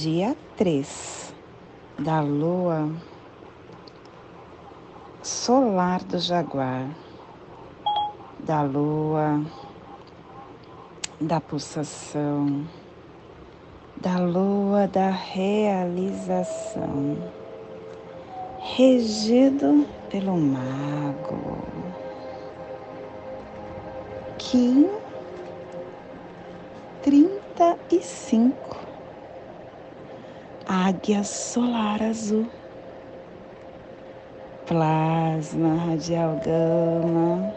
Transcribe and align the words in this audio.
dia 0.00 0.36
3 0.56 1.34
da 1.98 2.20
lua 2.20 2.88
solar 5.24 6.04
do 6.04 6.20
Jaguar, 6.20 6.86
da 8.38 8.62
lua 8.62 9.44
da 11.20 11.40
pulsação, 11.40 12.64
da 13.96 14.20
lua 14.20 14.86
da 14.86 15.10
realização, 15.10 17.16
regido 18.76 19.84
pelo 20.10 20.36
mago. 20.36 21.58
Kim 24.38 24.88
35 27.02 28.77
águia 30.68 31.24
solar 31.24 32.02
azul, 32.02 32.46
plasma 34.66 35.74
radial 35.76 36.38
gama. 36.44 37.54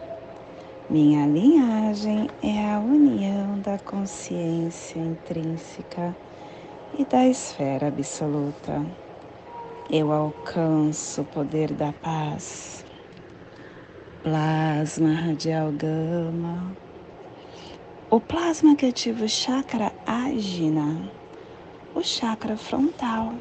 Minha 0.89 1.27
linhagem 1.27 2.29
é 2.41 2.71
a 2.71 2.79
união 2.79 3.59
da 3.59 3.77
consciência 3.79 4.97
intrínseca 4.97 6.15
e 6.97 7.03
da 7.03 7.27
esfera 7.27 7.89
absoluta. 7.89 8.81
Eu 9.89 10.13
alcanço 10.13 11.21
o 11.21 11.25
poder 11.25 11.73
da 11.73 11.91
paz. 11.91 12.85
Plasma 14.23 15.11
radial 15.11 15.69
gama. 15.73 16.77
O 18.09 18.21
plasma 18.21 18.73
que 18.73 18.85
ativa 18.85 19.25
o 19.25 19.29
chakra 19.29 19.91
ágina 20.05 21.20
o 21.93 22.01
chakra 22.01 22.55
frontal, 22.55 23.33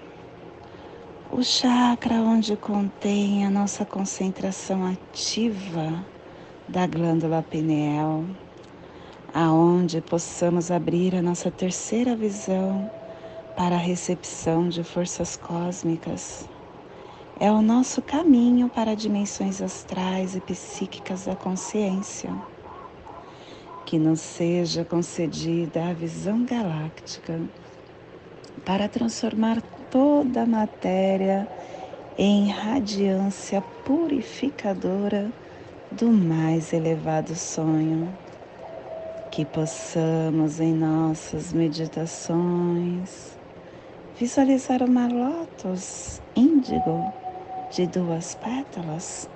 o 1.30 1.40
chakra 1.42 2.16
onde 2.16 2.56
contém 2.56 3.46
a 3.46 3.50
nossa 3.50 3.84
concentração 3.84 4.84
ativa 4.84 6.04
da 6.68 6.84
glândula 6.84 7.42
pineal, 7.42 8.24
aonde 9.32 10.00
possamos 10.00 10.70
abrir 10.72 11.14
a 11.14 11.22
nossa 11.22 11.48
terceira 11.48 12.16
visão 12.16 12.90
para 13.56 13.76
a 13.76 13.78
recepção 13.78 14.68
de 14.68 14.82
forças 14.82 15.36
cósmicas. 15.36 16.48
É 17.38 17.52
o 17.52 17.62
nosso 17.62 18.02
caminho 18.02 18.68
para 18.68 18.96
dimensões 18.96 19.62
astrais 19.62 20.34
e 20.34 20.40
psíquicas 20.40 21.24
da 21.24 21.36
consciência. 21.36 22.34
Que 23.86 23.96
nos 23.96 24.20
seja 24.20 24.84
concedida 24.84 25.88
a 25.88 25.92
visão 25.92 26.44
galáctica 26.44 27.40
para 28.64 28.88
transformar 28.88 29.62
toda 29.90 30.42
a 30.42 30.46
matéria 30.46 31.48
em 32.18 32.48
radiância 32.48 33.62
purificadora 33.84 35.30
do 35.90 36.10
mais 36.10 36.72
elevado 36.72 37.34
sonho. 37.34 38.08
Que 39.30 39.44
possamos 39.44 40.60
em 40.60 40.74
nossas 40.74 41.52
meditações 41.52 43.38
visualizar 44.18 44.82
uma 44.82 45.06
lótus 45.06 46.20
índigo 46.36 47.12
de 47.70 47.86
duas 47.86 48.34
pétalas. 48.34 49.28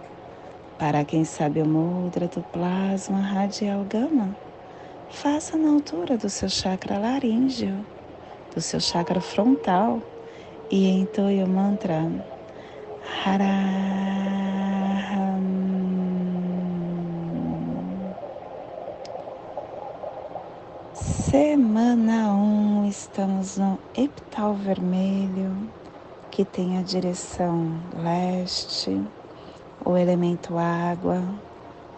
Para 0.79 1.05
quem 1.05 1.25
sabe 1.25 1.63
o 1.63 1.67
mudra 1.67 2.27
do 2.27 2.43
plasma 2.43 3.21
radial 3.21 3.85
gama, 3.85 4.37
faça 5.11 5.57
na 5.57 5.71
altura 5.71 6.19
do 6.19 6.29
seu 6.29 6.49
chakra 6.49 6.99
laríngeo 6.99 7.94
do 8.55 8.61
seu 8.61 8.79
chakra 8.79 9.21
frontal 9.21 10.01
e 10.71 10.89
entoie 10.89 11.43
o 11.43 11.49
mantra. 11.49 12.09
Semana 20.95 22.33
1, 22.33 22.37
um, 22.37 22.89
estamos 22.89 23.57
no 23.57 23.79
epital 23.97 24.55
vermelho, 24.55 25.57
que 26.31 26.45
tem 26.45 26.79
a 26.79 26.83
direção 26.83 27.73
leste, 27.97 29.01
o 29.85 29.97
elemento 29.97 30.57
água, 30.57 31.23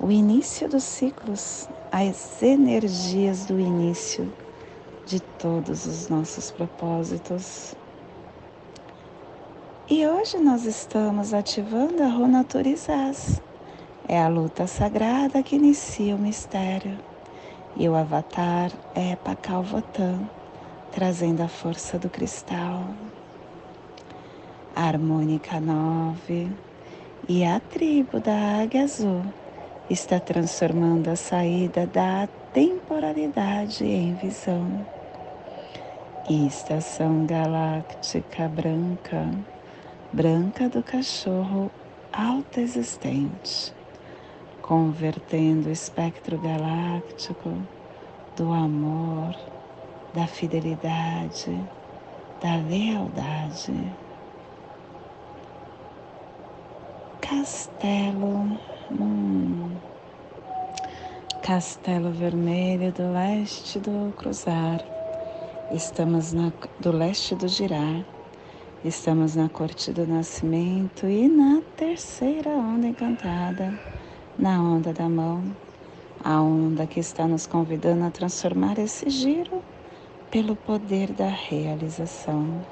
o 0.01 0.11
início 0.11 0.69
dos 0.69 0.85
ciclos, 0.85 1.69
as 1.93 2.43
energias 2.43 3.45
do 3.45 3.61
início 3.61 4.33
de 5.07 5.21
todos 5.21 5.87
os 5.87 6.09
nossos 6.09 6.51
propósitos. 6.51 7.77
E 9.89 10.05
hoje 10.05 10.37
nós 10.39 10.65
estamos 10.65 11.33
ativando 11.33 12.03
a 12.03 12.09
Runaturizaz. 12.09 13.41
É 14.09 14.21
a 14.21 14.27
luta 14.27 14.67
sagrada 14.67 15.45
que 15.45 15.55
inicia 15.55 16.17
o 16.17 16.19
mistério. 16.19 16.99
E 17.77 17.89
o 17.89 17.95
avatar 17.95 18.73
é 18.97 19.15
Pakal 19.15 19.65
trazendo 20.91 21.43
a 21.43 21.49
força 21.49 21.99
do 21.99 22.11
cristal. 22.11 22.83
A 24.75 24.89
harmônica 24.89 25.61
9 25.61 26.51
e 27.29 27.45
a 27.45 27.61
tribo 27.61 28.19
da 28.19 28.61
Águia 28.61 28.83
Azul 28.83 29.23
está 29.89 30.19
transformando 30.19 31.09
a 31.09 31.17
saída 31.17 31.87
da 31.87 32.29
temporalidade 32.53 33.85
em 33.85 34.15
visão 34.15 34.96
estação 36.35 37.25
galáctica 37.25 38.49
branca, 38.49 39.31
branca 40.13 40.69
do 40.69 40.83
cachorro 40.83 41.71
autoexistente, 42.13 43.73
convertendo 44.61 45.69
o 45.69 45.73
espectro 45.73 46.37
galáctico 46.39 47.57
do 48.37 48.53
amor, 48.53 49.37
da 50.13 50.27
fidelidade, 50.27 51.63
da 52.43 52.57
lealdade. 52.57 53.93
Castelo, 57.21 58.59
hum, 58.91 59.77
Castelo 61.43 62.11
Vermelho 62.11 62.91
do 62.93 63.13
leste 63.13 63.79
do 63.79 64.13
Cruzar 64.17 64.96
Estamos 65.73 66.33
na, 66.33 66.53
do 66.79 66.93
leste 66.93 67.35
do 67.35 67.49
Girar, 67.49 68.05
estamos 68.85 69.35
na 69.35 69.49
Corte 69.49 69.93
do 69.93 70.07
Nascimento 70.07 71.09
e 71.09 71.27
na 71.27 71.61
terceira 71.77 72.51
onda 72.51 72.87
encantada, 72.87 73.77
na 74.39 74.63
onda 74.63 74.93
da 74.93 75.09
mão, 75.09 75.43
a 76.23 76.41
onda 76.41 76.87
que 76.87 77.01
está 77.01 77.27
nos 77.27 77.49
convidando 77.49 78.05
a 78.05 78.11
transformar 78.13 78.79
esse 78.79 79.11
giro 79.11 79.61
pelo 80.31 80.55
poder 80.55 81.11
da 81.11 81.29
realização. 81.29 82.65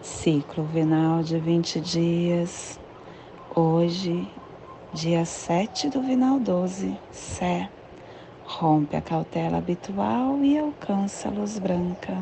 Ciclo 0.00 0.64
vinal 0.64 1.22
de 1.22 1.38
20 1.38 1.78
dias, 1.78 2.80
hoje, 3.54 4.26
dia 4.94 5.26
7 5.26 5.90
do 5.90 6.00
vinal 6.00 6.40
12, 6.40 6.96
Sé 7.12 7.68
rompe 8.50 8.96
a 8.96 9.00
cautela 9.00 9.58
habitual 9.58 10.42
e 10.42 10.58
alcança 10.58 11.28
a 11.28 11.30
luz 11.30 11.58
branca. 11.58 12.12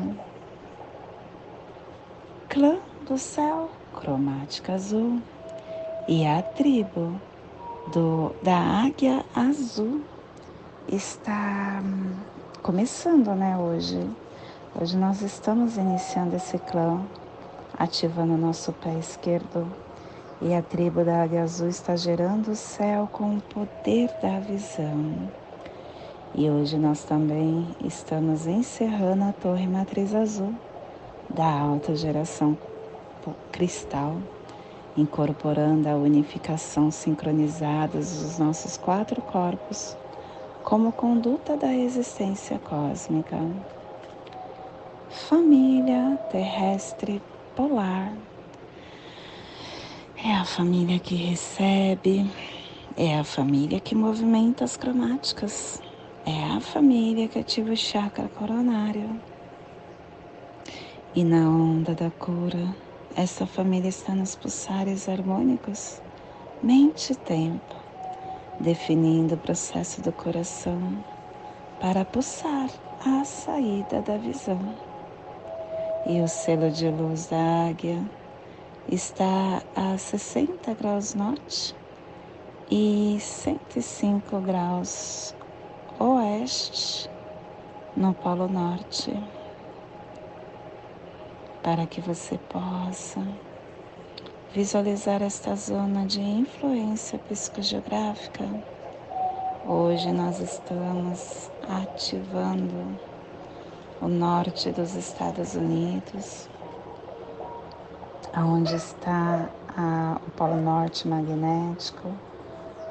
Clã 2.47 2.77
do 3.07 3.17
céu, 3.17 3.69
cromática 3.99 4.73
azul, 4.73 5.19
e 6.07 6.25
a 6.27 6.41
tribo 6.41 7.19
do, 7.91 8.31
da 8.43 8.57
águia 8.57 9.25
azul 9.35 10.01
está 10.87 11.81
hum, 11.83 12.13
começando, 12.61 13.33
né, 13.33 13.57
hoje. 13.57 13.99
Hoje 14.79 14.95
nós 14.97 15.21
estamos 15.21 15.77
iniciando 15.77 16.35
esse 16.35 16.59
clã, 16.59 17.01
ativando 17.77 18.37
nosso 18.37 18.71
pé 18.73 18.93
esquerdo. 18.99 19.67
E 20.41 20.53
a 20.53 20.61
tribo 20.61 21.03
da 21.03 21.23
águia 21.23 21.43
azul 21.43 21.67
está 21.67 21.95
gerando 21.95 22.51
o 22.51 22.55
céu 22.55 23.09
com 23.11 23.37
o 23.37 23.41
poder 23.41 24.09
da 24.21 24.39
visão 24.39 25.29
E 26.35 26.49
hoje 26.49 26.77
nós 26.77 27.03
também 27.03 27.67
estamos 27.83 28.45
encerrando 28.45 29.23
a 29.23 29.33
Torre 29.33 29.67
Matriz 29.67 30.13
Azul 30.13 30.53
da 31.29 31.45
alta 31.45 31.95
geração 31.95 32.57
cristal, 33.51 34.17
incorporando 34.95 35.89
a 35.89 35.95
unificação 35.95 36.91
sincronizada 36.91 37.97
dos 37.97 38.39
nossos 38.39 38.77
quatro 38.77 39.21
corpos 39.21 39.97
como 40.63 40.91
conduta 40.91 41.57
da 41.57 41.73
existência 41.73 42.59
cósmica. 42.59 43.37
Família 45.09 46.17
terrestre 46.31 47.21
polar 47.55 48.13
é 50.23 50.33
a 50.33 50.45
família 50.45 50.99
que 50.99 51.15
recebe, 51.15 52.29
é 52.95 53.17
a 53.17 53.23
família 53.23 53.79
que 53.79 53.95
movimenta 53.95 54.63
as 54.63 54.77
cromáticas, 54.77 55.81
é 56.29 56.55
a 56.55 56.61
família 56.61 57.27
que 57.27 57.39
ativa 57.39 57.71
o 57.71 57.75
chakra 57.75 58.29
coronário. 58.29 59.19
E 61.15 61.23
na 61.23 61.49
onda 61.49 61.95
da 61.95 62.11
cura, 62.11 62.75
essa 63.15 63.47
família 63.47 63.89
está 63.89 64.13
nos 64.13 64.35
pulsares 64.35 65.09
harmônicos, 65.09 65.99
mente 66.61 67.13
e 67.13 67.15
tempo, 67.15 67.75
definindo 68.59 69.33
o 69.33 69.37
processo 69.39 70.03
do 70.03 70.11
coração 70.11 71.03
para 71.81 72.05
pulsar 72.05 72.69
a 73.03 73.23
saída 73.23 73.99
da 74.03 74.17
visão. 74.17 74.59
E 76.05 76.21
o 76.21 76.27
selo 76.27 76.69
de 76.69 76.89
luz 76.89 77.25
da 77.25 77.69
águia 77.69 77.99
está 78.87 79.63
a 79.75 79.97
60 79.97 80.75
graus 80.75 81.15
norte 81.15 81.75
e 82.69 83.17
105 83.19 84.39
graus 84.41 85.33
oeste 86.01 87.09
no 87.95 88.13
Polo 88.13 88.47
Norte, 88.47 89.11
para 91.61 91.85
que 91.85 91.99
você 91.99 92.37
possa 92.37 93.21
visualizar 94.53 95.21
esta 95.21 95.53
zona 95.57 96.05
de 96.05 96.21
influência 96.21 97.19
psicogeográfica. 97.19 98.45
Hoje 99.67 100.09
nós 100.13 100.39
estamos 100.39 101.51
ativando 101.67 102.97
o 104.01 104.07
norte 104.07 104.71
dos 104.71 104.95
Estados 104.95 105.53
Unidos, 105.55 106.49
onde 108.37 108.73
está 108.73 109.49
a, 109.75 110.17
o 110.25 110.31
Polo 110.31 110.61
Norte 110.61 111.05
magnético, 111.09 112.09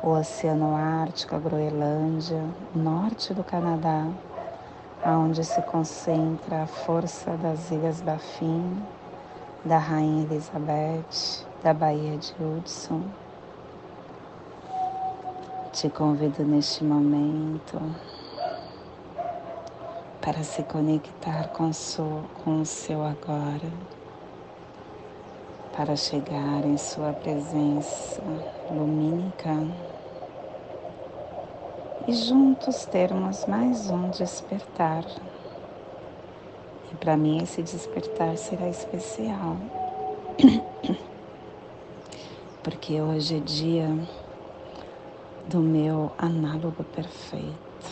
o 0.03 0.11
Oceano 0.11 0.77
Ártico, 0.77 1.35
a 1.35 1.39
Groenlândia, 1.39 2.43
norte 2.75 3.35
do 3.35 3.43
Canadá, 3.43 4.07
onde 5.05 5.45
se 5.45 5.61
concentra 5.63 6.63
a 6.63 6.67
força 6.67 7.37
das 7.37 7.71
Ilhas 7.71 8.01
Baffin, 8.01 8.83
da 9.65 9.79
Rainha 9.79 10.25
Elizabeth, 10.25 11.45
da 11.63 11.75
Baía 11.75 12.17
de 12.17 12.33
Hudson. 12.41 13.03
Te 15.73 15.89
convido 15.91 16.45
neste 16.45 16.85
momento 16.85 17.81
para 20.21 20.43
se 20.43 20.63
conectar 20.63 21.49
com, 21.49 21.71
com 22.45 22.61
o 22.61 22.67
seu 22.67 23.05
agora 23.05 23.98
para 25.79 25.95
chegar 25.95 26.65
em 26.65 26.77
Sua 26.77 27.13
presença 27.13 28.21
lumínica 28.69 29.65
e 32.09 32.13
juntos 32.13 32.85
termos 32.87 33.47
mais 33.47 33.89
um 33.89 34.11
despertar. 34.11 35.05
E 36.91 36.97
para 36.97 37.17
mim 37.17 37.41
esse 37.41 37.63
despertar 37.63 38.37
será 38.37 38.69
especial, 38.69 39.57
porque 42.65 43.01
hoje 43.01 43.37
é 43.37 43.41
dia 43.41 43.89
do 45.47 45.61
meu 45.61 46.11
análogo 46.19 46.83
perfeito, 46.83 47.87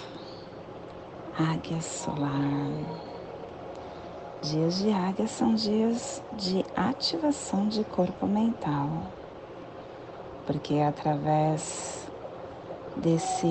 águia 1.38 1.81
solar. 1.81 2.67
Dias 4.43 4.79
de 4.79 4.91
águia 4.91 5.29
são 5.29 5.55
dias 5.55 6.21
de 6.33 6.65
ativação 6.76 7.69
de 7.69 7.82
corpo 7.84 8.26
mental, 8.26 8.88
porque 10.46 10.75
é 10.75 10.87
através 10.87 12.06
desse, 12.96 13.46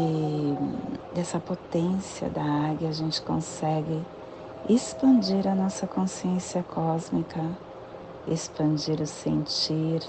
dessa 1.14 1.40
potência 1.40 2.30
da 2.30 2.44
águia 2.44 2.90
a 2.90 2.92
gente 2.92 3.20
consegue 3.24 4.00
expandir 4.70 5.48
a 5.48 5.56
nossa 5.56 5.88
consciência 5.88 6.64
cósmica, 6.64 7.42
expandir 8.28 9.02
o 9.02 9.08
sentir 9.08 10.02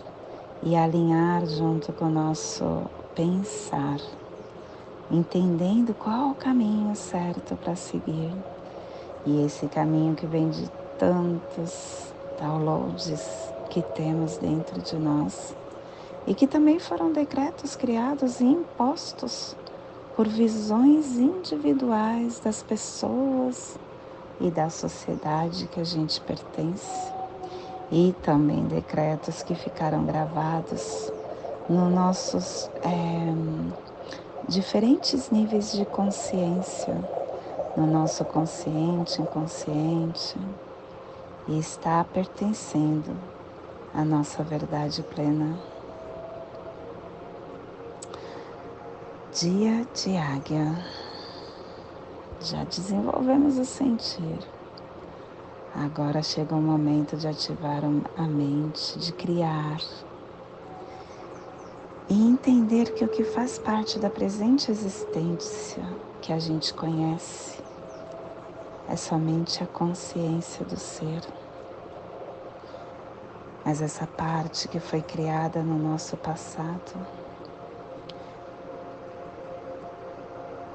e 0.62 0.76
alinhar 0.76 1.46
junto 1.46 1.94
com 1.94 2.04
o 2.06 2.10
nosso 2.10 2.82
pensar, 3.14 3.98
entendendo 5.10 5.94
qual 5.94 6.32
o 6.32 6.34
caminho 6.34 6.94
certo 6.94 7.56
para 7.56 7.74
seguir. 7.74 8.32
E 9.24 9.42
esse 9.42 9.66
caminho 9.68 10.14
que 10.14 10.26
vem 10.26 10.50
de 10.50 10.70
tantos 10.98 12.14
downloads 12.40 13.52
que 13.70 13.82
temos 13.82 14.38
dentro 14.38 14.80
de 14.80 14.96
nós 14.96 15.54
e 16.26 16.34
que 16.34 16.46
também 16.46 16.78
foram 16.78 17.12
decretos 17.12 17.76
criados 17.76 18.40
e 18.40 18.44
impostos 18.44 19.56
por 20.16 20.26
visões 20.26 21.18
individuais 21.18 22.40
das 22.40 22.62
pessoas 22.62 23.78
e 24.40 24.50
da 24.50 24.70
sociedade 24.70 25.66
que 25.68 25.80
a 25.80 25.84
gente 25.84 26.20
pertence, 26.22 27.12
e 27.92 28.14
também 28.22 28.64
decretos 28.64 29.42
que 29.42 29.54
ficaram 29.54 30.04
gravados 30.04 31.12
nos 31.68 31.92
nossos 31.92 32.70
é, 32.82 33.32
diferentes 34.48 35.30
níveis 35.30 35.72
de 35.72 35.84
consciência 35.84 36.96
no 37.76 37.86
nosso 37.86 38.24
consciente, 38.24 39.20
inconsciente 39.20 40.38
e 41.48 41.58
está 41.58 42.02
pertencendo 42.04 43.16
à 43.94 44.04
nossa 44.04 44.42
verdade 44.42 45.02
plena. 45.02 45.58
Dia 49.32 49.86
de 49.94 50.16
águia. 50.16 50.76
Já 52.40 52.64
desenvolvemos 52.64 53.58
o 53.58 53.64
sentir. 53.64 54.38
Agora 55.74 56.22
chega 56.22 56.54
o 56.54 56.60
momento 56.60 57.16
de 57.16 57.28
ativar 57.28 57.82
a 58.16 58.22
mente, 58.22 58.98
de 58.98 59.12
criar 59.12 59.78
e 62.08 62.14
entender 62.14 62.94
que 62.94 63.04
o 63.04 63.08
que 63.08 63.24
faz 63.24 63.58
parte 63.58 63.98
da 63.98 64.08
presente 64.08 64.70
existência 64.70 65.82
que 66.22 66.32
a 66.32 66.38
gente 66.38 66.72
conhece 66.72 67.65
é 68.88 68.96
somente 68.96 69.62
a 69.62 69.66
consciência 69.66 70.64
do 70.64 70.78
ser. 70.78 71.20
Mas 73.64 73.82
essa 73.82 74.06
parte 74.06 74.68
que 74.68 74.78
foi 74.78 75.02
criada 75.02 75.60
no 75.62 75.76
nosso 75.76 76.16
passado, 76.16 76.94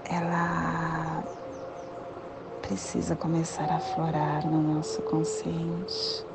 ela 0.04 1.24
precisa 2.62 3.16
começar 3.16 3.72
a 3.72 3.80
florar 3.80 4.46
no 4.46 4.62
nosso 4.62 5.02
consciente. 5.04 6.26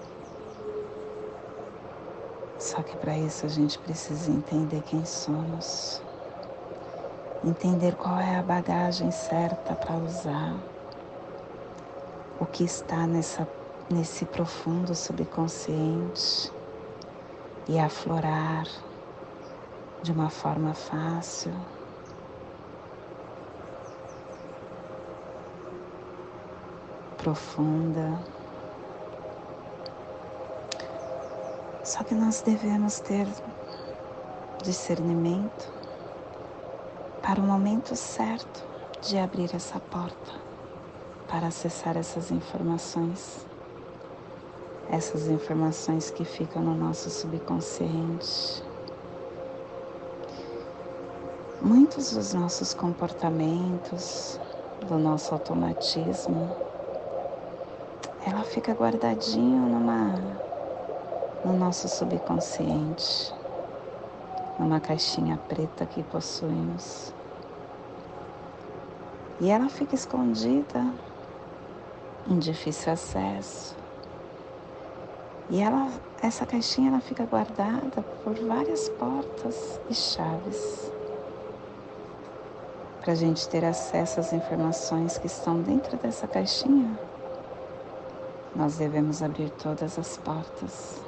Só 2.58 2.82
que 2.82 2.96
para 2.96 3.18
isso 3.18 3.44
a 3.44 3.50
gente 3.50 3.78
precisa 3.78 4.30
entender 4.30 4.82
quem 4.86 5.04
somos, 5.04 6.00
entender 7.44 7.94
qual 7.96 8.18
é 8.18 8.38
a 8.38 8.42
bagagem 8.42 9.10
certa 9.10 9.74
para 9.74 9.94
usar 9.96 10.56
o 12.38 12.44
que 12.44 12.64
está 12.64 13.06
nessa, 13.06 13.48
nesse 13.90 14.24
profundo 14.26 14.94
subconsciente 14.94 16.52
e 17.68 17.78
aflorar 17.78 18.66
de 20.02 20.12
uma 20.12 20.28
forma 20.28 20.74
fácil. 20.74 21.52
Profunda. 27.16 28.20
Só 31.82 32.04
que 32.04 32.14
nós 32.14 32.42
devemos 32.42 33.00
ter 33.00 33.26
discernimento 34.62 35.72
para 37.22 37.40
o 37.40 37.44
momento 37.44 37.96
certo 37.96 38.64
de 39.00 39.18
abrir 39.18 39.54
essa 39.54 39.80
porta 39.80 40.45
para 41.28 41.48
acessar 41.48 41.96
essas 41.96 42.30
informações, 42.30 43.46
essas 44.90 45.28
informações 45.28 46.10
que 46.10 46.24
ficam 46.24 46.62
no 46.62 46.74
nosso 46.74 47.10
subconsciente. 47.10 48.62
Muitos 51.60 52.12
dos 52.12 52.32
nossos 52.32 52.72
comportamentos, 52.72 54.38
do 54.88 54.98
nosso 54.98 55.34
automatismo, 55.34 56.54
ela 58.24 58.42
fica 58.42 58.72
guardadinho 58.72 59.62
numa 59.66 60.14
no 61.44 61.56
nosso 61.56 61.88
subconsciente, 61.88 63.32
numa 64.58 64.80
caixinha 64.80 65.38
preta 65.48 65.86
que 65.86 66.02
possuímos. 66.02 67.14
E 69.40 69.48
ela 69.48 69.68
fica 69.68 69.94
escondida 69.94 70.84
em 72.28 72.38
difícil 72.38 72.92
acesso. 72.92 73.76
E 75.48 75.60
ela, 75.60 75.90
essa 76.22 76.44
caixinha 76.44 76.90
ela 76.90 77.00
fica 77.00 77.24
guardada 77.24 78.02
por 78.24 78.34
várias 78.34 78.88
portas 78.90 79.80
e 79.88 79.94
chaves 79.94 80.90
para 83.06 83.12
a 83.12 83.16
gente 83.16 83.48
ter 83.48 83.64
acesso 83.64 84.18
às 84.18 84.32
informações 84.32 85.16
que 85.16 85.28
estão 85.28 85.62
dentro 85.62 85.96
dessa 85.96 86.26
caixinha. 86.26 86.98
Nós 88.52 88.78
devemos 88.78 89.22
abrir 89.22 89.48
todas 89.50 89.96
as 89.96 90.16
portas. 90.16 91.00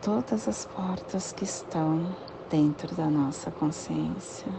Todas 0.00 0.48
as 0.48 0.64
portas 0.64 1.30
que 1.30 1.44
estão 1.44 2.04
dentro 2.50 2.92
da 2.96 3.06
nossa 3.06 3.48
consciência. 3.52 4.50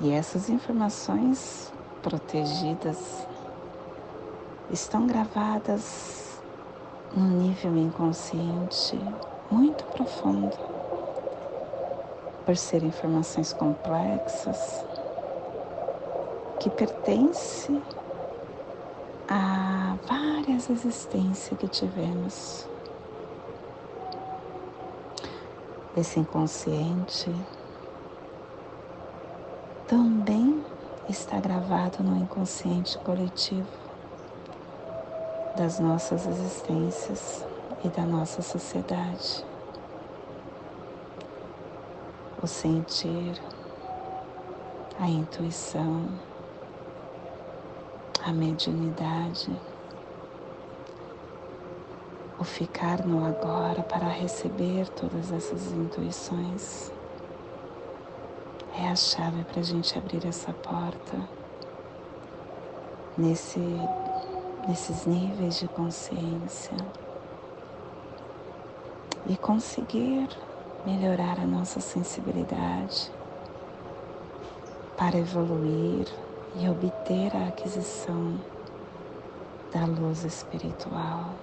E 0.00 0.10
essas 0.10 0.48
informações 0.48 1.72
protegidas 2.02 3.26
estão 4.70 5.06
gravadas 5.06 6.40
no 7.16 7.28
nível 7.38 7.76
inconsciente 7.76 9.00
muito 9.50 9.84
profundo, 9.84 10.56
por 12.44 12.56
serem 12.56 12.88
informações 12.88 13.52
complexas 13.52 14.84
que 16.58 16.68
pertencem 16.68 17.80
a 19.28 19.96
várias 20.06 20.68
existências 20.68 21.58
que 21.58 21.68
tivemos. 21.68 22.66
Esse 25.96 26.18
inconsciente 26.18 27.32
também 29.94 30.60
está 31.08 31.38
gravado 31.38 32.02
no 32.02 32.16
inconsciente 32.16 32.98
coletivo 32.98 33.68
das 35.56 35.78
nossas 35.78 36.26
existências 36.26 37.46
e 37.84 37.88
da 37.90 38.04
nossa 38.04 38.42
sociedade. 38.42 39.44
O 42.42 42.46
sentir, 42.48 43.40
a 44.98 45.08
intuição, 45.08 46.08
a 48.26 48.32
mediunidade, 48.32 49.56
o 52.36 52.42
ficar 52.42 53.06
no 53.06 53.24
agora 53.24 53.84
para 53.84 54.08
receber 54.08 54.88
todas 54.88 55.30
essas 55.30 55.70
intuições 55.70 56.90
é 58.78 58.88
a 58.88 58.96
chave 58.96 59.44
para 59.44 59.60
a 59.60 59.62
gente 59.62 59.96
abrir 59.96 60.26
essa 60.26 60.52
porta 60.52 61.16
nesse, 63.16 63.60
nesses 64.68 65.06
níveis 65.06 65.58
de 65.58 65.68
consciência 65.68 66.76
e 69.26 69.36
conseguir 69.36 70.28
melhorar 70.84 71.38
a 71.38 71.46
nossa 71.46 71.80
sensibilidade 71.80 73.10
para 74.96 75.18
evoluir 75.18 76.06
e 76.56 76.68
obter 76.68 77.34
a 77.36 77.48
aquisição 77.48 78.38
da 79.72 79.84
luz 79.86 80.24
espiritual. 80.24 81.34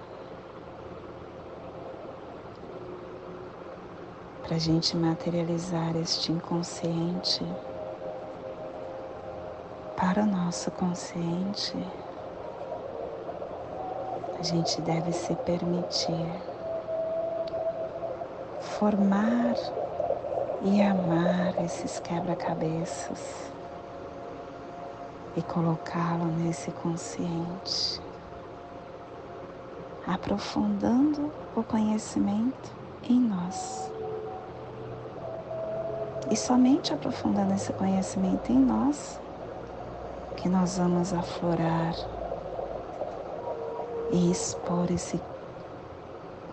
Para 4.52 4.58
a 4.58 4.60
gente 4.60 4.94
materializar 4.98 5.96
este 5.96 6.30
inconsciente 6.30 7.42
para 9.96 10.24
o 10.24 10.26
nosso 10.26 10.70
consciente, 10.72 11.74
a 14.38 14.42
gente 14.42 14.78
deve 14.82 15.10
se 15.10 15.34
permitir 15.36 16.26
formar 18.60 19.54
e 20.60 20.82
amar 20.82 21.58
esses 21.64 21.98
quebra-cabeças 22.00 23.50
e 25.34 25.40
colocá-lo 25.40 26.26
nesse 26.26 26.70
consciente, 26.72 28.02
aprofundando 30.06 31.32
o 31.56 31.62
conhecimento 31.62 32.70
em 33.08 33.18
nós. 33.18 33.90
E 36.32 36.36
somente 36.36 36.94
aprofundando 36.94 37.52
esse 37.52 37.74
conhecimento 37.74 38.50
em 38.50 38.58
nós, 38.58 39.20
que 40.34 40.48
nós 40.48 40.78
vamos 40.78 41.12
aflorar 41.12 41.94
e 44.10 44.30
expor 44.30 44.90
esse 44.90 45.20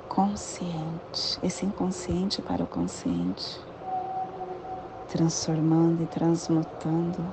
consciente, 0.09 1.39
esse 1.41 1.65
inconsciente 1.65 2.41
para 2.41 2.61
o 2.61 2.67
consciente, 2.67 3.57
transformando 5.07 6.03
e 6.03 6.07
transmutando, 6.07 7.25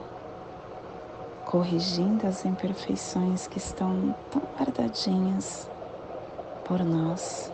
corrigindo 1.46 2.28
as 2.28 2.44
imperfeições 2.44 3.48
que 3.48 3.58
estão 3.58 4.14
tão 4.30 4.42
guardadinhas 4.56 5.68
por 6.64 6.84
nós 6.84 7.50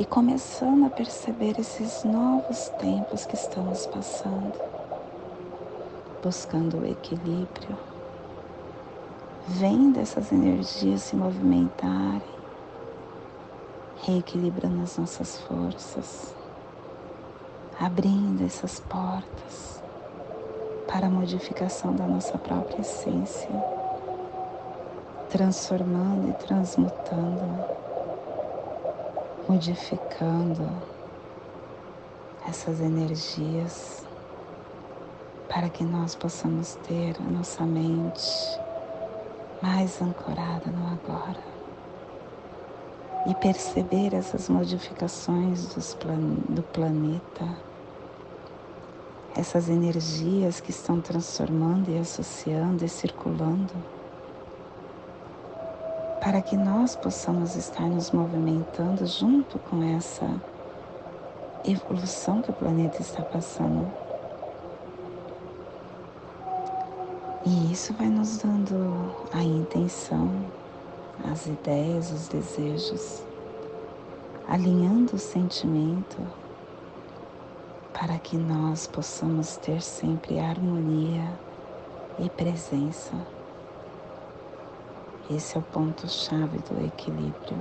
e 0.00 0.04
começando 0.06 0.86
a 0.86 0.88
perceber 0.88 1.60
esses 1.60 2.04
novos 2.04 2.70
tempos 2.78 3.26
que 3.26 3.34
estamos 3.34 3.84
passando, 3.84 4.54
buscando 6.22 6.78
o 6.78 6.86
equilíbrio, 6.86 7.76
vendo 9.46 10.00
essas 10.00 10.32
energias 10.32 11.02
se 11.02 11.14
movimentarem, 11.14 12.22
reequilibrando 13.98 14.84
as 14.84 14.96
nossas 14.96 15.38
forças, 15.40 16.34
abrindo 17.78 18.42
essas 18.42 18.80
portas 18.80 19.82
para 20.88 21.08
a 21.08 21.10
modificação 21.10 21.94
da 21.94 22.06
nossa 22.06 22.38
própria 22.38 22.80
essência, 22.80 23.50
transformando 25.28 26.30
e 26.30 26.32
transmutando 26.32 27.80
modificando 29.50 30.64
essas 32.48 32.80
energias 32.80 34.06
para 35.48 35.68
que 35.68 35.82
nós 35.82 36.14
possamos 36.14 36.76
ter 36.86 37.16
a 37.18 37.28
nossa 37.28 37.64
mente 37.64 38.30
mais 39.60 40.00
ancorada 40.00 40.70
no 40.70 40.86
agora 40.86 41.42
e 43.26 43.34
perceber 43.34 44.14
essas 44.14 44.48
modificações 44.48 45.74
plan 45.96 46.20
do 46.48 46.62
planeta, 46.62 47.56
essas 49.36 49.68
energias 49.68 50.60
que 50.60 50.70
estão 50.70 51.00
transformando 51.00 51.90
e 51.90 51.98
associando 51.98 52.84
e 52.84 52.88
circulando 52.88 53.74
para 56.20 56.42
que 56.42 56.56
nós 56.56 56.94
possamos 56.94 57.56
estar 57.56 57.88
nos 57.88 58.10
movimentando 58.10 59.06
junto 59.06 59.58
com 59.58 59.82
essa 59.96 60.28
evolução 61.64 62.42
que 62.42 62.50
o 62.50 62.54
planeta 62.54 63.00
está 63.00 63.22
passando. 63.22 63.90
E 67.46 67.72
isso 67.72 67.94
vai 67.94 68.08
nos 68.08 68.36
dando 68.38 69.14
a 69.32 69.42
intenção, 69.42 70.30
as 71.32 71.46
ideias, 71.46 72.12
os 72.12 72.28
desejos, 72.28 73.22
alinhando 74.46 75.16
o 75.16 75.18
sentimento 75.18 76.18
para 77.94 78.18
que 78.18 78.36
nós 78.36 78.86
possamos 78.86 79.56
ter 79.56 79.80
sempre 79.80 80.38
harmonia 80.38 81.32
e 82.18 82.28
presença. 82.28 83.14
Esse 85.30 85.56
é 85.56 85.60
o 85.60 85.62
ponto-chave 85.62 86.58
do 86.58 86.84
equilíbrio. 86.84 87.58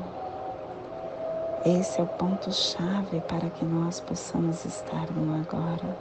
Esse 1.65 2.01
é 2.01 2.03
o 2.03 2.07
ponto-chave 2.07 3.21
para 3.21 3.49
que 3.49 3.63
nós 3.63 3.99
possamos 3.99 4.65
estar 4.65 5.11
no 5.11 5.39
agora, 5.39 5.95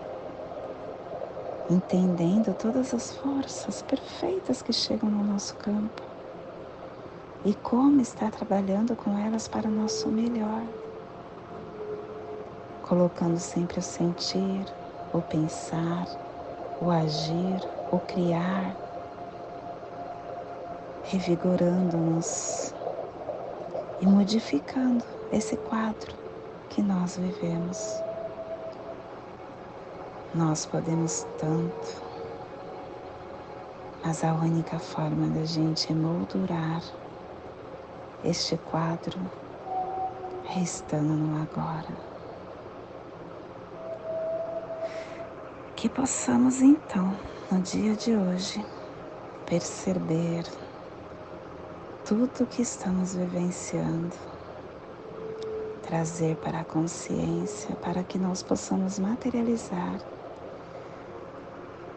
entendendo 1.70 2.54
todas 2.54 2.94
as 2.94 3.14
forças 3.16 3.82
perfeitas 3.82 4.62
que 4.62 4.72
chegam 4.72 5.10
no 5.10 5.24
nosso 5.24 5.54
campo 5.56 6.02
e 7.44 7.54
como 7.54 8.00
estar 8.00 8.30
trabalhando 8.30 8.96
com 8.96 9.18
elas 9.18 9.46
para 9.46 9.68
o 9.68 9.70
nosso 9.70 10.08
melhor. 10.08 10.62
colocando 12.88 13.38
sempre 13.38 13.78
o 13.78 13.82
sentir, 13.82 14.64
o 15.12 15.20
pensar, 15.20 16.06
o 16.80 16.90
agir, 16.90 17.60
o 17.92 17.98
criar, 18.00 18.87
revigorando-nos 21.08 22.74
e 23.98 24.06
modificando 24.06 25.02
esse 25.32 25.56
quadro 25.56 26.14
que 26.68 26.82
nós 26.82 27.16
vivemos. 27.16 28.02
Nós 30.34 30.66
podemos 30.66 31.26
tanto, 31.38 32.02
mas 34.04 34.22
a 34.22 34.34
única 34.34 34.78
forma 34.78 35.28
da 35.28 35.46
gente 35.46 35.90
emoldurar 35.90 36.82
este 38.22 38.58
quadro 38.70 39.18
é 40.54 40.60
estando 40.60 41.14
no 41.14 41.42
agora. 41.42 41.88
Que 45.74 45.88
possamos 45.88 46.60
então, 46.60 47.16
no 47.50 47.62
dia 47.62 47.94
de 47.96 48.14
hoje, 48.14 48.62
perceber 49.46 50.44
tudo 52.08 52.46
que 52.46 52.62
estamos 52.62 53.14
vivenciando, 53.14 54.16
trazer 55.82 56.36
para 56.36 56.60
a 56.60 56.64
consciência 56.64 57.76
para 57.82 58.02
que 58.02 58.18
nós 58.18 58.42
possamos 58.42 58.98
materializar 58.98 60.00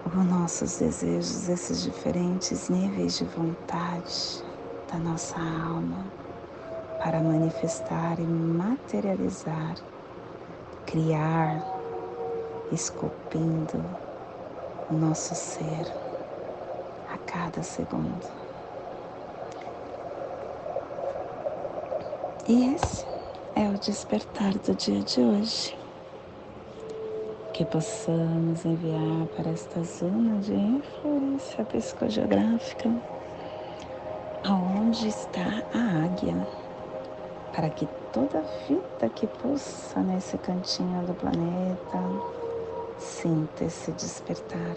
os 0.05 0.25
nossos 0.25 0.79
desejos, 0.79 1.47
esses 1.47 1.83
diferentes 1.83 2.67
níveis 2.67 3.19
de 3.19 3.23
vontade 3.23 4.43
da 4.91 4.99
nossa 4.99 5.39
alma, 5.39 6.05
para 7.01 7.21
manifestar 7.21 8.19
e 8.19 8.23
materializar, 8.23 9.75
criar, 10.85 11.63
esculpindo 12.69 13.81
o 14.89 14.93
nosso 14.93 15.33
ser 15.33 15.87
a 17.13 17.17
cada 17.19 17.63
segundo. 17.63 18.40
E 22.51 22.75
esse 22.75 23.05
é 23.55 23.69
o 23.69 23.79
despertar 23.79 24.51
do 24.55 24.75
dia 24.75 24.99
de 24.99 25.21
hoje. 25.21 25.73
Que 27.53 27.63
possamos 27.63 28.65
enviar 28.65 29.25
para 29.37 29.51
esta 29.51 29.81
zona 29.85 30.37
de 30.41 30.53
influência 30.53 31.63
psicogeográfica, 31.63 32.91
aonde 34.43 35.07
está 35.07 35.63
a 35.73 36.03
águia, 36.03 36.45
para 37.55 37.69
que 37.69 37.87
toda 38.11 38.43
vida 38.67 39.07
que 39.15 39.27
pulsa 39.27 40.01
nesse 40.01 40.37
cantinho 40.39 41.07
do 41.07 41.13
planeta 41.13 42.03
sinta 42.97 43.63
esse 43.63 43.93
despertar 43.93 44.75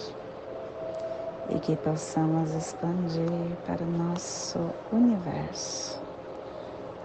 e 1.51 1.59
que 1.59 1.75
possamos 1.75 2.55
expandir 2.55 3.57
para 3.67 3.83
o 3.83 3.91
nosso 3.91 4.61
universo 4.93 6.04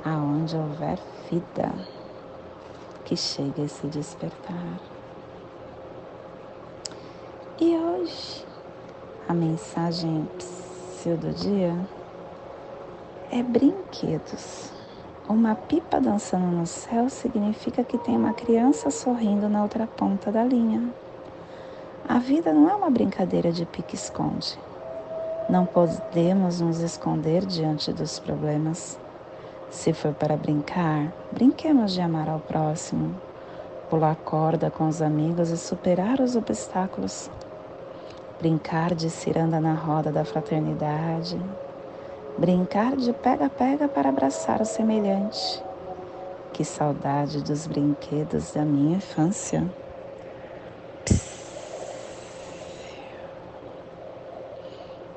aonde 0.06 0.56
houver 0.56 1.00
vida, 1.29 1.72
que 3.06 3.15
chegue 3.15 3.63
esse 3.63 3.88
despertar. 3.88 4.79
E 7.60 7.75
hoje, 7.75 8.46
a 9.27 9.34
mensagem 9.34 10.27
do 11.06 11.34
dia 11.34 11.74
é 13.32 13.41
brinquedos. 13.41 14.70
Uma 15.29 15.55
pipa 15.55 16.01
dançando 16.01 16.48
no 16.48 16.66
céu 16.66 17.09
significa 17.09 17.83
que 17.85 17.98
tem 17.98 18.18
uma 18.18 18.33
criança 18.33 18.92
sorrindo 18.92 19.48
na 19.48 19.64
outra 19.64 19.88
ponta 19.88 20.29
da 20.29 20.44
linha. 20.44 20.94
A 22.07 22.20
vida 22.20 22.51
não 22.51 22.70
é 22.70 22.75
uma 22.75 22.90
brincadeira 22.90 23.51
de 23.51 23.66
pique-esconde. 23.66 24.59
Não 25.50 25.66
podemos 25.66 26.59
nos 26.59 26.79
esconder 26.79 27.46
diante 27.46 27.94
dos 27.94 28.20
problemas. 28.20 29.00
Se 29.70 29.94
for 29.94 30.14
para 30.14 30.36
brincar, 30.36 31.14
brinquemos 31.32 31.94
de 31.94 32.01
amar 32.01 32.27
ao 32.27 32.40
próximo, 32.40 33.16
pular 33.88 34.16
corda 34.16 34.72
com 34.72 34.88
os 34.88 35.00
amigos 35.00 35.51
e 35.51 35.58
superar 35.58 36.20
os 36.20 36.36
obstáculos. 36.36 37.29
Brincar 38.40 38.96
de 38.96 39.12
ciranda 39.12 39.60
na 39.60 39.74
roda 39.74 40.12
da 40.12 40.25
fraternidade. 40.25 41.40
Brincar 42.38 42.96
de 42.96 43.14
pega-pega 43.14 43.88
para 43.88 44.10
abraçar 44.10 44.60
o 44.60 44.66
semelhante. 44.66 45.64
Que 46.51 46.66
saudade 46.66 47.44
dos 47.44 47.68
brinquedos 47.68 48.53
da 48.53 48.66
minha 48.66 48.98
infância. 48.98 49.70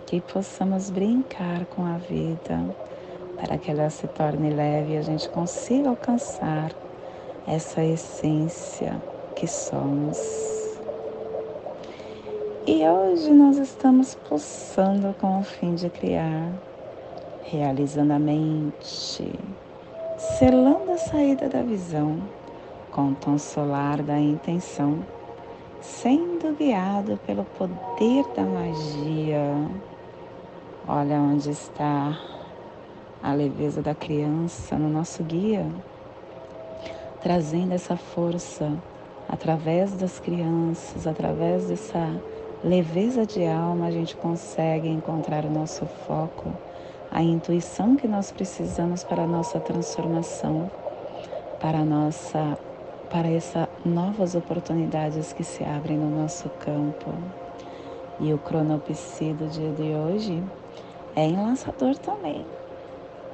Que 0.06 0.20
possamos 0.20 0.90
brincar 0.90 1.64
com 1.66 1.86
a 1.86 1.96
vida 1.96 2.60
para 3.42 3.58
que 3.58 3.72
ela 3.72 3.90
se 3.90 4.06
torne 4.06 4.50
leve 4.50 4.92
e 4.92 4.96
a 4.96 5.02
gente 5.02 5.28
consiga 5.28 5.88
alcançar 5.88 6.70
essa 7.44 7.82
essência 7.82 9.02
que 9.34 9.48
somos. 9.48 10.16
E 12.64 12.86
hoje 12.86 13.32
nós 13.32 13.58
estamos 13.58 14.14
pulsando 14.14 15.12
com 15.20 15.40
o 15.40 15.42
fim 15.42 15.74
de 15.74 15.90
criar, 15.90 16.52
realizando 17.42 18.12
a 18.12 18.18
mente, 18.20 19.28
selando 20.38 20.92
a 20.92 20.98
saída 20.98 21.48
da 21.48 21.62
visão 21.62 22.22
com 22.92 23.08
o 23.08 23.14
tom 23.16 23.38
solar 23.38 24.00
da 24.02 24.20
intenção, 24.20 25.04
sendo 25.80 26.56
guiado 26.56 27.18
pelo 27.26 27.44
poder 27.58 28.24
da 28.36 28.42
magia. 28.44 29.68
Olha 30.86 31.16
onde 31.16 31.50
está 31.50 32.16
a 33.22 33.32
leveza 33.32 33.80
da 33.80 33.94
criança 33.94 34.76
no 34.76 34.88
nosso 34.88 35.22
guia, 35.22 35.64
trazendo 37.22 37.72
essa 37.72 37.96
força 37.96 38.72
através 39.28 39.92
das 39.94 40.18
crianças, 40.18 41.06
através 41.06 41.66
dessa 41.66 42.20
leveza 42.64 43.24
de 43.24 43.46
alma, 43.46 43.86
a 43.86 43.90
gente 43.92 44.16
consegue 44.16 44.88
encontrar 44.88 45.44
o 45.44 45.50
nosso 45.50 45.86
foco, 45.86 46.52
a 47.12 47.22
intuição 47.22 47.94
que 47.94 48.08
nós 48.08 48.32
precisamos 48.32 49.04
para 49.04 49.22
a 49.22 49.26
nossa 49.26 49.60
transformação, 49.60 50.68
para 51.60 51.78
a 51.78 51.84
nossa 51.84 52.58
para 53.08 53.28
essas 53.28 53.68
novas 53.84 54.34
oportunidades 54.34 55.34
que 55.34 55.44
se 55.44 55.62
abrem 55.62 55.98
no 55.98 56.22
nosso 56.22 56.48
campo. 56.48 57.12
E 58.18 58.32
o 58.32 58.38
cronopsi 58.38 59.34
do 59.34 59.46
dia 59.48 59.70
de 59.72 59.92
hoje 59.94 60.42
é 61.14 61.26
em 61.26 61.36
lançador 61.36 61.94
também 61.98 62.46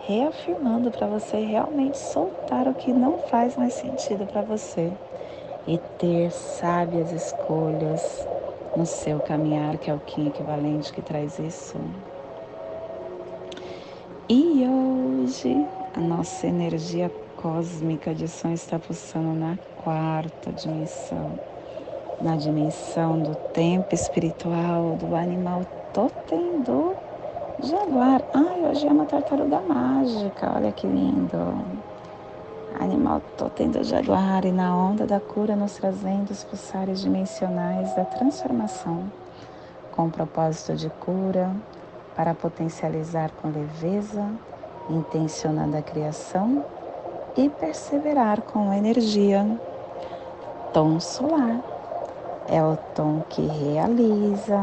reafirmando 0.07 0.91
para 0.91 1.07
você 1.07 1.39
realmente 1.39 1.99
soltar 1.99 2.69
o 2.69 2.75
que 2.75 2.93
não 2.93 3.19
faz 3.19 3.57
mais 3.57 3.75
sentido 3.75 4.27
para 4.27 4.43
você. 4.43 4.93
E 5.67 5.79
ter 5.99 6.31
sábias 6.31 7.13
escolhas 7.13 8.27
no 8.75 8.87
seu 8.87 9.21
caminhar, 9.21 9.77
que 9.77 9.91
é 9.91 9.95
o 9.95 10.01
Kim 10.01 10.29
equivalente 10.29 10.93
que 10.93 11.03
traz 11.03 11.39
isso. 11.39 11.77
E 14.31 14.67
hoje 14.67 15.67
a 15.95 16.01
nossa 16.01 16.47
energia 16.47 17.11
cósmica 17.37 18.15
de 18.15 18.29
som 18.29 18.51
está 18.53 18.79
pulsando 18.79 19.35
na 19.35 19.59
quarta 19.77 20.53
dimensão, 20.53 21.39
na 22.21 22.37
dimensão 22.37 23.21
do 23.21 23.35
tempo 23.53 23.95
espiritual, 23.95 24.97
do 24.97 25.15
animal 25.15 25.65
totem 25.93 26.63
do 26.63 26.97
Jaguar. 27.61 28.23
Ai, 28.33 28.65
hoje 28.71 28.87
é 28.87 28.91
uma 28.91 29.05
tartaruga 29.05 29.61
mágica. 29.61 30.53
Olha 30.55 30.71
que 30.71 30.87
lindo. 30.87 31.37
Animal 32.79 33.21
totem 33.37 33.69
do 33.69 33.83
jaguar 33.83 34.45
e 34.45 34.53
na 34.53 34.77
onda 34.77 35.05
da 35.05 35.19
cura 35.19 35.57
nos 35.57 35.75
trazendo 35.75 36.31
os 36.31 36.45
pulsares 36.45 37.01
dimensionais 37.01 37.93
da 37.97 38.05
transformação 38.05 39.11
com 39.91 40.07
o 40.07 40.11
propósito 40.11 40.77
de 40.77 40.89
cura 40.89 41.51
para 42.15 42.33
potencializar 42.33 43.33
com 43.43 43.49
leveza, 43.49 44.31
intencionando 44.89 45.77
a 45.77 45.83
criação 45.83 46.65
e 47.37 47.49
perseverar 47.49 48.41
com 48.43 48.73
energia. 48.73 49.45
Tom 50.73 51.01
solar 51.01 51.61
é 52.49 52.63
o 52.63 52.77
tom 52.95 53.25
que 53.29 53.43
realiza, 53.43 54.59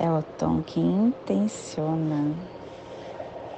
é 0.00 0.10
o 0.10 0.22
tom 0.38 0.62
que 0.62 0.80
intenciona. 0.80 2.34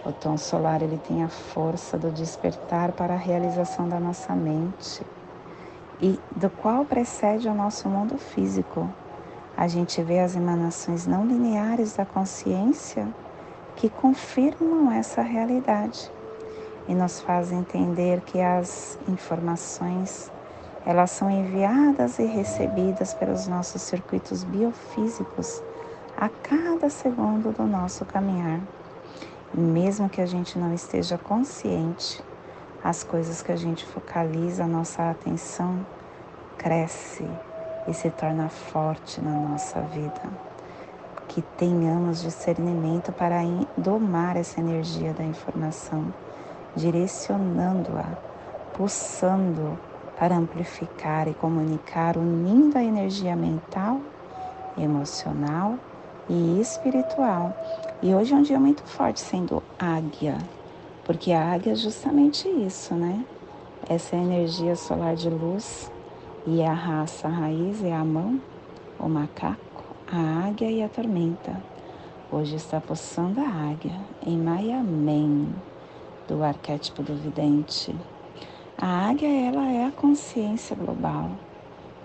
O 0.05 0.13
tom 0.13 0.37
solar 0.37 0.83
ele 0.83 0.99
tem 0.99 1.23
a 1.23 1.29
força 1.29 1.97
do 1.97 2.11
despertar 2.11 2.91
para 2.91 3.15
a 3.15 3.17
realização 3.17 3.89
da 3.89 4.01
nossa 4.01 4.35
mente 4.35 5.07
e 6.01 6.19
do 6.37 6.51
qual 6.51 6.85
precede 6.85 7.49
o 7.49 7.55
nosso 7.55 7.89
mundo 7.89 8.19
físico. 8.19 8.93
A 9.57 9.69
gente 9.69 10.03
vê 10.03 10.19
as 10.19 10.35
emanações 10.35 11.07
não 11.07 11.25
lineares 11.25 11.95
da 11.95 12.05
consciência 12.05 13.07
que 13.77 13.89
confirmam 13.89 14.91
essa 14.91 15.23
realidade 15.23 16.11
e 16.89 16.95
nos 16.95 17.21
faz 17.21 17.53
entender 17.53 18.21
que 18.23 18.41
as 18.41 18.99
informações 19.09 20.29
elas 20.85 21.13
são 21.13 21.31
enviadas 21.31 22.19
e 22.19 22.25
recebidas 22.25 23.15
pelos 23.15 23.47
nossos 23.47 23.81
circuitos 23.83 24.43
biofísicos 24.43 25.63
a 26.17 26.29
cada 26.29 26.89
segundo 26.89 27.53
do 27.53 27.65
nosso 27.65 28.05
caminhar. 28.05 28.61
E 29.55 29.61
mesmo 29.61 30.09
que 30.09 30.21
a 30.21 30.27
gente 30.27 30.59
não 30.59 30.73
esteja 30.73 31.19
consciente, 31.19 32.23
as 32.83 33.05
coisas 33.05 33.43
que 33.43 33.53
a 33.53 33.57
gente 33.57 33.85
focaliza 33.85 34.65
a 34.65 34.67
nossa 34.67 35.11
atenção 35.11 35.87
cresce 36.59 37.29
e 37.87 37.95
se 37.95 38.11
torna 38.11 38.49
forte 38.49 39.21
na 39.21 39.31
nossa 39.33 39.81
vida. 39.81 40.23
Que 41.29 41.43
tenhamos 41.43 42.23
discernimento 42.23 43.13
para 43.13 43.41
domar 43.77 44.37
essa 44.37 44.61
energia 44.61 45.13
da 45.13 45.25
informação, 45.25 46.13
direcionando-a, 46.77 48.05
pulsando 48.75 49.79
para 50.19 50.37
amplificar 50.37 51.27
e 51.29 51.35
comunicar, 51.35 52.17
unindo 52.17 52.77
a 52.77 52.83
energia 52.83 53.35
mental, 53.35 54.01
emocional 54.77 55.79
e 56.29 56.61
espiritual. 56.61 57.55
E 58.03 58.15
hoje 58.15 58.33
é 58.33 58.37
um 58.37 58.43
dia 58.43 58.59
muito 58.59 58.83
forte 58.85 59.21
sendo 59.21 59.63
águia, 59.79 60.39
porque 61.05 61.33
a 61.33 61.53
águia 61.53 61.73
é 61.73 61.77
justamente 61.77 62.49
isso, 62.49 62.95
né? 62.95 63.25
Essa 63.89 64.17
energia 64.17 64.77
solar 64.77 65.15
de 65.15 65.29
luz 65.29 65.91
e 66.47 66.63
a 66.63 66.73
raça 66.73 67.29
a 67.29 67.31
raiz 67.31 67.83
é 67.85 67.93
a 67.93 68.05
mão, 68.05 68.41
o 68.99 69.09
macaco, 69.09 69.85
a 70.11 70.47
águia 70.47 70.71
e 70.71 70.83
a 70.83 70.89
tormenta. 70.89 71.57
Hoje 72.31 72.57
está 72.57 72.81
possando 72.81 73.41
a 73.41 73.49
águia 73.49 74.01
em 74.27 74.39
Maiamen, 74.39 75.55
do 76.27 76.43
arquétipo 76.43 77.03
do 77.03 77.15
vidente. 77.15 77.95
A 78.79 79.09
águia, 79.11 79.29
ela 79.29 79.71
é 79.71 79.85
a 79.85 79.93
consciência 79.93 80.75
global. 80.75 81.31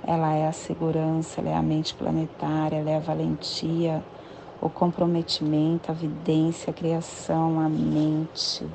Ela 0.08 0.34
é 0.34 0.48
a 0.48 0.54
segurança, 0.54 1.42
ela 1.42 1.50
é 1.50 1.56
a 1.56 1.62
mente 1.62 1.94
planetária, 1.94 2.78
ela 2.78 2.90
é 2.90 2.96
a 2.96 3.00
valentia, 3.02 4.02
o 4.62 4.70
comprometimento, 4.70 5.92
a 5.92 5.94
vidência, 5.94 6.72
a 6.72 6.74
criação, 6.74 7.60
a 7.60 7.68
mente. 7.68 8.66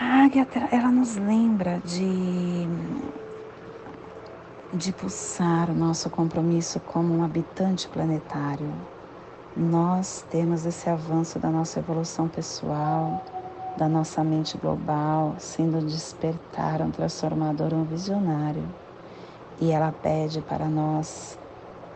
A 0.00 0.24
águia, 0.24 0.48
ela 0.72 0.90
nos 0.90 1.16
lembra 1.16 1.80
de 1.84 2.66
de 4.74 4.90
pulsar 4.90 5.68
o 5.68 5.74
nosso 5.74 6.08
compromisso 6.08 6.80
como 6.80 7.14
um 7.14 7.22
habitante 7.22 7.86
planetário. 7.88 8.72
Nós 9.54 10.24
temos 10.30 10.64
esse 10.64 10.88
avanço 10.88 11.38
da 11.38 11.50
nossa 11.50 11.78
evolução 11.78 12.26
pessoal, 12.26 13.22
da 13.76 13.86
nossa 13.86 14.24
mente 14.24 14.56
global, 14.56 15.34
sendo 15.38 15.84
despertar 15.84 16.80
um 16.80 16.90
transformador, 16.90 17.74
um 17.74 17.84
visionário. 17.84 18.64
E 19.62 19.70
ela 19.70 19.92
pede 19.92 20.40
para 20.40 20.66
nós 20.66 21.38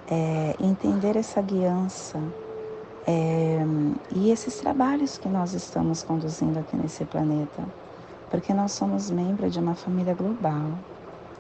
é, 0.09 0.55
entender 0.61 1.17
essa 1.17 1.43
guiança 1.43 2.17
é, 3.05 3.59
e 4.15 4.31
esses 4.31 4.61
trabalhos 4.61 5.19
que 5.19 5.29
nós 5.29 5.53
estamos 5.53 6.05
conduzindo 6.05 6.61
aqui 6.61 6.77
nesse 6.77 7.05
planeta, 7.05 7.65
porque 8.31 8.55
nós 8.55 8.71
somos 8.71 9.11
membros 9.11 9.53
de 9.53 9.59
uma 9.59 9.75
família 9.75 10.15
global, 10.15 10.63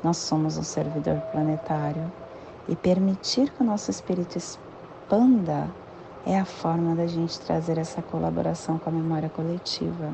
nós 0.02 0.16
somos 0.16 0.58
um 0.58 0.64
servidor 0.64 1.20
planetário. 1.30 2.10
E 2.68 2.74
permitir 2.74 3.50
que 3.50 3.62
o 3.62 3.64
nosso 3.64 3.92
espírito 3.92 4.36
expanda 4.36 5.70
é 6.26 6.36
a 6.36 6.44
forma 6.44 6.96
da 6.96 7.06
gente 7.06 7.38
trazer 7.38 7.78
essa 7.78 8.02
colaboração 8.02 8.80
com 8.80 8.90
a 8.90 8.92
memória 8.92 9.28
coletiva. 9.28 10.12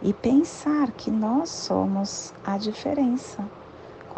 E 0.00 0.14
pensar 0.14 0.90
que 0.92 1.10
nós 1.10 1.50
somos 1.50 2.32
a 2.46 2.56
diferença. 2.56 3.44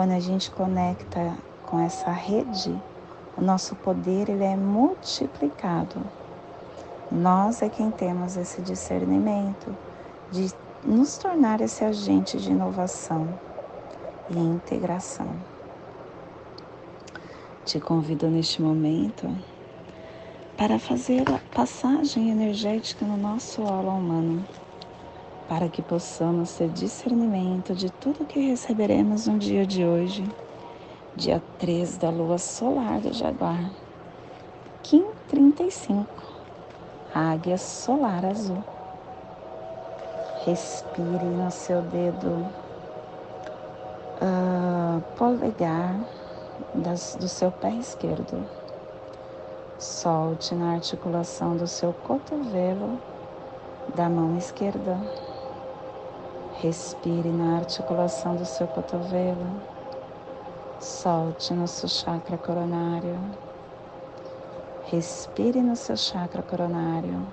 Quando 0.00 0.12
a 0.12 0.18
gente 0.18 0.50
conecta 0.50 1.36
com 1.66 1.78
essa 1.78 2.10
rede, 2.10 2.74
o 3.36 3.42
nosso 3.42 3.76
poder 3.76 4.30
ele 4.30 4.44
é 4.44 4.56
multiplicado. 4.56 6.00
Nós 7.12 7.60
é 7.60 7.68
quem 7.68 7.90
temos 7.90 8.34
esse 8.34 8.62
discernimento 8.62 9.76
de 10.32 10.50
nos 10.82 11.18
tornar 11.18 11.60
esse 11.60 11.84
agente 11.84 12.38
de 12.38 12.50
inovação 12.50 13.28
e 14.30 14.38
integração. 14.38 15.28
Te 17.66 17.78
convido 17.78 18.26
neste 18.28 18.62
momento 18.62 19.28
para 20.56 20.78
fazer 20.78 21.30
a 21.30 21.38
passagem 21.54 22.30
energética 22.30 23.04
no 23.04 23.18
nosso 23.18 23.60
aula 23.64 23.92
humano, 23.92 24.46
para 25.50 25.68
que 25.68 25.82
possamos 25.82 26.52
ter 26.52 26.68
discernimento 26.68 27.74
de 27.74 27.90
tudo 27.90 28.24
que 28.24 28.38
receberemos 28.38 29.26
no 29.26 29.36
dia 29.36 29.66
de 29.66 29.84
hoje, 29.84 30.24
dia 31.16 31.42
3 31.58 31.96
da 31.96 32.08
lua 32.08 32.38
solar 32.38 33.00
do 33.00 33.12
Jaguar, 33.12 33.68
Kim 34.84 35.04
35, 35.26 36.06
águia 37.12 37.58
solar 37.58 38.24
azul. 38.24 38.62
Respire 40.46 41.24
no 41.24 41.50
seu 41.50 41.82
dedo 41.82 42.46
uh, 44.22 45.02
polegar 45.16 45.98
das, 46.76 47.16
do 47.16 47.28
seu 47.28 47.50
pé 47.50 47.74
esquerdo 47.74 48.46
Solte 49.80 50.54
na 50.54 50.74
articulação 50.74 51.56
do 51.56 51.66
seu 51.66 51.92
cotovelo 51.92 53.00
da 53.96 54.08
mão 54.08 54.36
esquerda. 54.36 54.96
Respire 56.62 57.30
na 57.30 57.56
articulação 57.56 58.36
do 58.36 58.44
seu 58.44 58.66
cotovelo. 58.66 59.46
Solte 60.78 61.54
no 61.54 61.66
seu 61.66 61.88
chakra 61.88 62.36
coronário. 62.36 63.18
Respire 64.84 65.62
no 65.62 65.74
seu 65.74 65.96
chakra 65.96 66.42
coronário. 66.42 67.26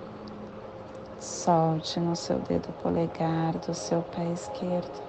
Solte 1.20 2.00
no 2.00 2.16
seu 2.16 2.40
dedo 2.40 2.70
polegar 2.82 3.54
do 3.66 3.74
seu 3.74 4.02
pé 4.02 4.24
esquerdo, 4.32 5.02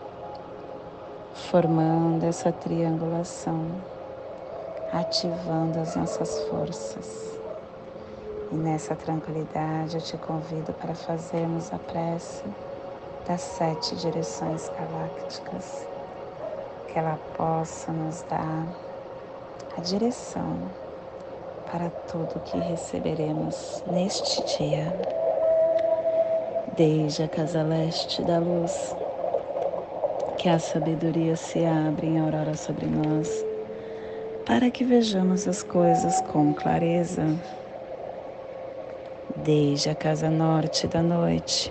formando 1.34 2.24
essa 2.24 2.50
triangulação 2.50 3.66
ativando 4.92 5.78
as 5.78 5.94
nossas 5.94 6.40
forças. 6.44 7.38
E 8.50 8.56
nessa 8.56 8.96
tranquilidade 8.96 9.96
eu 9.96 10.00
te 10.00 10.16
convido 10.16 10.72
para 10.72 10.94
fazermos 10.94 11.72
a 11.72 11.78
prece 11.78 12.42
das 13.28 13.42
sete 13.42 13.94
direções 13.96 14.70
galácticas, 14.70 15.86
que 16.88 16.98
ela 16.98 17.18
possa 17.36 17.92
nos 17.92 18.22
dar 18.22 18.66
a 19.76 19.80
direção 19.82 20.56
para 21.70 21.90
tudo 22.10 22.40
que 22.40 22.56
receberemos 22.56 23.84
neste 23.86 24.42
dia. 24.56 24.98
Desde 26.74 27.24
a 27.24 27.28
casa 27.28 27.62
leste 27.62 28.22
da 28.22 28.38
luz, 28.38 28.96
que 30.38 30.48
a 30.48 30.58
sabedoria 30.58 31.36
se 31.36 31.64
abre 31.66 32.06
em 32.06 32.18
aurora 32.18 32.54
sobre 32.56 32.86
nós 32.86 33.44
para 34.46 34.70
que 34.70 34.82
vejamos 34.82 35.46
as 35.46 35.62
coisas 35.62 36.22
com 36.22 36.54
clareza. 36.54 37.22
Desde 39.36 39.90
a 39.90 39.94
casa 39.94 40.30
norte 40.30 40.86
da 40.86 41.02
noite, 41.02 41.70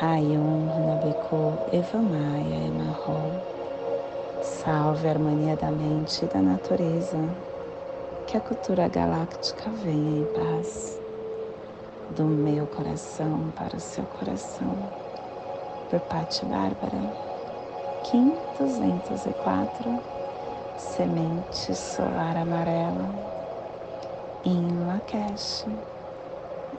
Rayum 0.00 0.68
Runabiku 0.68 1.58
Evamaya 1.70 2.66
Emarro. 2.66 3.20
Salve 4.42 5.06
a 5.06 5.10
harmonia 5.10 5.54
da 5.54 5.70
mente 5.70 6.24
e 6.24 6.28
da 6.28 6.40
natureza. 6.40 7.18
Que 8.26 8.38
a 8.38 8.40
cultura 8.40 8.88
galáctica 8.88 9.70
venha 9.70 10.22
em 10.22 10.24
paz. 10.32 10.98
Do 12.16 12.24
meu 12.24 12.66
coração 12.66 13.52
para 13.54 13.76
o 13.76 13.80
seu 13.80 14.04
coração. 14.04 14.74
Por 15.90 16.00
Patti 16.00 16.46
Bárbara. 16.46 17.02
Kim 18.04 18.32
204. 18.58 20.00
Semente 20.78 21.74
solar 21.74 22.38
amarela. 22.38 23.08
Em 24.44 24.68
Lakesh. 24.86 25.66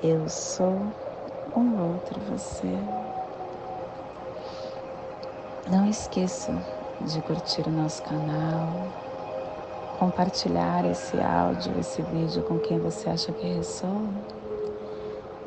Eu 0.01 0.27
sou 0.27 1.02
um 1.55 1.93
outro 1.93 2.19
você. 2.21 2.77
Não 5.69 5.87
esqueça 5.87 6.53
de 7.01 7.21
curtir 7.21 7.67
o 7.67 7.71
nosso 7.71 8.03
canal, 8.03 8.67
compartilhar 9.99 10.85
esse 10.85 11.19
áudio, 11.19 11.79
esse 11.79 12.01
vídeo 12.01 12.43
com 12.43 12.59
quem 12.59 12.79
você 12.79 13.09
acha 13.09 13.31
que 13.31 13.47
ressoa. 13.47 14.09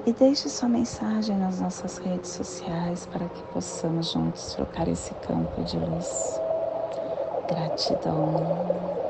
E 0.06 0.12
deixe 0.12 0.48
sua 0.48 0.68
mensagem 0.68 1.36
nas 1.36 1.60
nossas 1.60 1.98
redes 1.98 2.30
sociais 2.30 3.06
para 3.06 3.28
que 3.28 3.42
possamos 3.52 4.12
juntos 4.12 4.54
trocar 4.54 4.86
esse 4.86 5.12
campo 5.14 5.62
de 5.64 5.76
luz. 5.78 6.40
Gratidão. 7.48 9.05